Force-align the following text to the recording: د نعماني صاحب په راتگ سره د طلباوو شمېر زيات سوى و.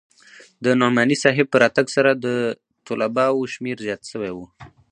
د 0.63 0.65
نعماني 0.79 1.17
صاحب 1.23 1.45
په 1.51 1.57
راتگ 1.63 1.87
سره 1.95 2.11
د 2.13 2.25
طلباوو 2.87 3.51
شمېر 3.53 3.77
زيات 3.85 4.01
سوى 4.11 4.31
و. 4.33 4.37